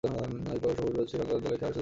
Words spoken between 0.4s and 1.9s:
এরপর সুরজ শ্রীলঙ্কা এ-দলে খেলার সুযোগ পান।